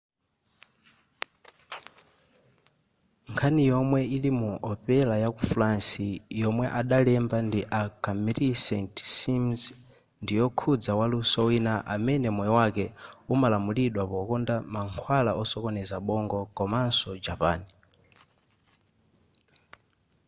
[3.31, 6.05] nkhani yomwe ili mu opera yaku france
[6.41, 9.61] yomwe adalemba ndi a camille saint-saens
[10.23, 12.85] ndiyokhuza waluso wina amene moyo wake
[13.33, 17.59] umalamulidwa pokonda mankhwala osokoneza bongo komaso japan